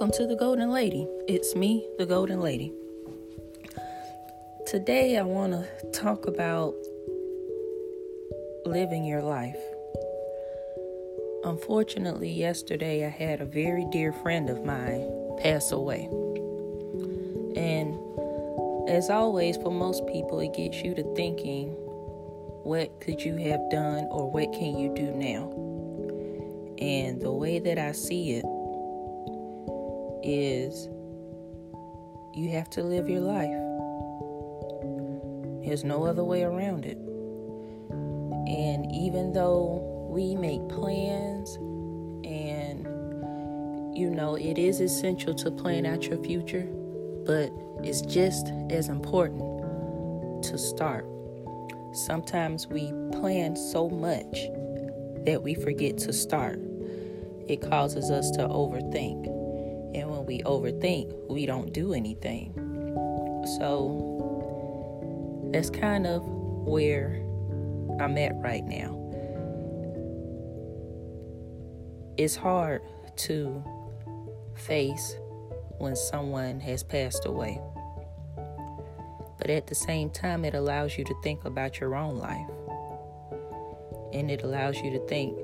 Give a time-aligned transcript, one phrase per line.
[0.00, 1.06] Welcome to the Goalden Lady.
[1.28, 2.72] It's me, the Goalden Lady.
[4.66, 6.74] Today, I want to talk about
[8.64, 9.58] living your life.
[11.44, 16.08] Unfortunately, yesterday I had a very dear friend of mine pass away.
[17.54, 17.94] And
[18.88, 21.72] as always, for most people, it gets you to thinking,
[22.62, 25.52] what could you have done or what can you do now?
[26.78, 28.46] And the way that I see it
[30.22, 30.88] is
[32.34, 33.50] you have to live your life.
[35.64, 36.98] There's no other way around it.
[38.48, 41.54] And even though we make plans
[42.24, 42.86] and
[43.96, 46.66] you know it is essential to plan out your future,
[47.24, 47.52] but
[47.84, 49.40] it's just as important
[50.44, 51.06] to start.
[51.92, 54.48] Sometimes we plan so much
[55.26, 56.58] that we forget to start.
[57.48, 59.39] It causes us to overthink.
[60.20, 62.52] When we overthink, we don't do anything.
[63.58, 67.22] So that's kind of where
[67.98, 68.98] I'm at right now.
[72.18, 72.82] It's hard
[73.16, 73.64] to
[74.56, 75.16] face
[75.78, 77.58] when someone has passed away.
[79.38, 82.50] But at the same time, it allows you to think about your own life.
[84.12, 85.38] And it allows you to think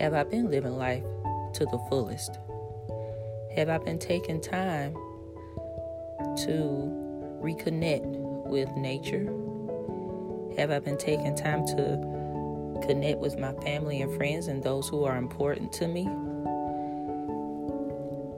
[0.00, 1.04] have I been living life
[1.52, 2.38] to the fullest?
[3.56, 4.94] Have I been taking time
[6.38, 8.04] to reconnect
[8.48, 9.32] with nature?
[10.56, 15.04] Have I been taking time to connect with my family and friends and those who
[15.04, 16.04] are important to me?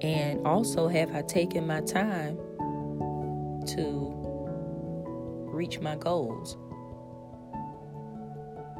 [0.06, 2.37] And also, have I taken my time
[3.69, 4.12] to
[5.47, 6.59] reach my goals?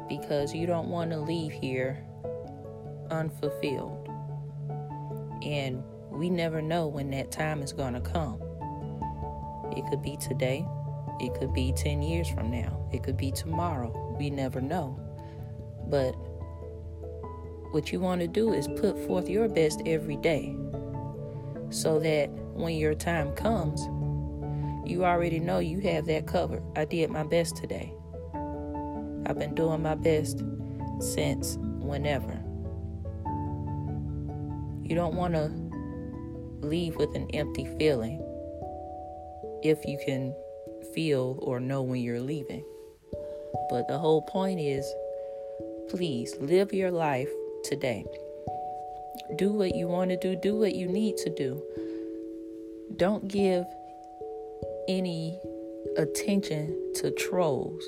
[0.07, 2.05] Because you don't want to leave here
[3.09, 4.07] unfulfilled.
[5.43, 8.41] And we never know when that time is going to come.
[9.75, 10.65] It could be today,
[11.19, 14.15] it could be 10 years from now, it could be tomorrow.
[14.17, 14.99] We never know.
[15.89, 16.13] But
[17.71, 20.55] what you want to do is put forth your best every day
[21.69, 23.81] so that when your time comes,
[24.89, 26.63] you already know you have that covered.
[26.75, 27.93] I did my best today.
[29.25, 30.43] I've been doing my best
[30.99, 32.41] since whenever.
[34.83, 35.66] You don't want to
[36.61, 38.21] leave with an empty feeling
[39.63, 40.35] if you can
[40.93, 42.63] feel or know when you're leaving.
[43.69, 44.85] But the whole point is
[45.89, 47.29] please live your life
[47.63, 48.05] today.
[49.35, 51.63] Do what you want to do, do what you need to do.
[52.95, 53.65] Don't give
[54.87, 55.39] any
[55.97, 57.87] attention to trolls.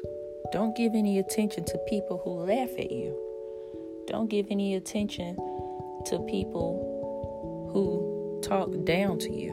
[0.51, 3.15] Don't give any attention to people who laugh at you.
[4.07, 5.35] Don't give any attention
[6.05, 8.08] to people who
[8.49, 9.51] talk down to you.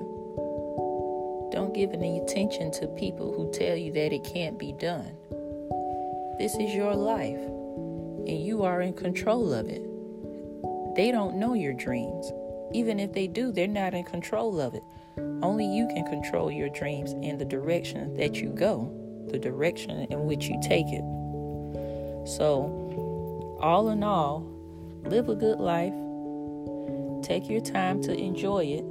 [1.53, 5.15] Don't give any attention to people who tell you that it can't be done.
[6.39, 9.83] This is your life, and you are in control of it.
[10.97, 12.33] They don't know your dreams.
[12.73, 14.83] Even if they do, they're not in control of it.
[15.43, 18.91] Only you can control your dreams and the direction that you go,
[19.31, 21.05] the direction in which you take it.
[22.27, 24.41] So, all in all,
[25.05, 25.93] live a good life,
[27.27, 28.85] Take your time to enjoy it.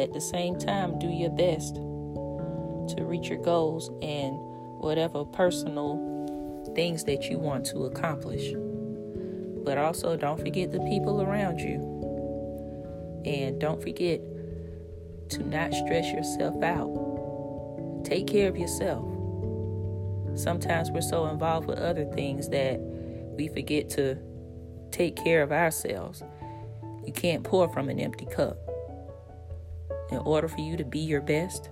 [0.00, 4.36] At the same time, do your best to reach your goals and
[4.80, 8.52] whatever personal things that you want to accomplish.
[9.64, 13.22] But also, don't forget the people around you.
[13.26, 14.20] And don't forget
[15.30, 18.04] to not stress yourself out.
[18.04, 19.04] Take care of yourself.
[20.38, 22.78] Sometimes we're so involved with other things that
[23.36, 24.18] we forget to
[24.92, 26.22] take care of ourselves.
[27.06, 28.58] You can't pour from an empty cup.
[30.10, 31.70] In order for you to be your best,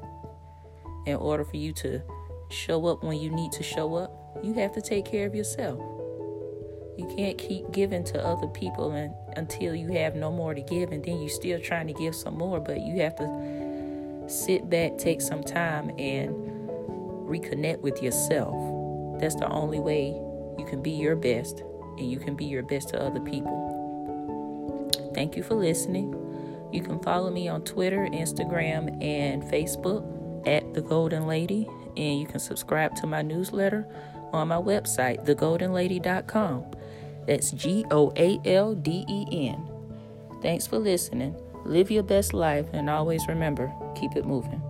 [1.06, 2.02] in order for you to
[2.50, 5.78] show up when you need to show up, you have to take care of yourself.
[6.98, 10.92] You can't keep giving to other people and, until you have no more to give,
[10.92, 12.60] and then you're still trying to give some more.
[12.60, 16.30] But you have to sit back, take some time, and
[17.26, 19.20] reconnect with yourself.
[19.20, 20.08] That's the only way
[20.58, 21.62] you can be your best,
[21.98, 23.79] and you can be your best to other people.
[25.20, 26.14] Thank you for listening.
[26.72, 30.02] You can follow me on Twitter, Instagram, and Facebook
[30.48, 31.68] at The Goalden Lady.
[31.94, 33.86] And you can subscribe to my newsletter
[34.32, 36.64] on my website, thegoaldenlady.com.
[37.26, 39.68] That's G O A L D E N.
[40.40, 41.36] Thanks for listening.
[41.66, 44.62] Live your best life and always remember keep it moving.